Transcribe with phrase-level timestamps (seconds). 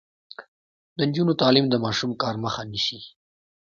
[0.97, 2.99] د نجونو تعلیم د ماشوم کار مخه نیسي.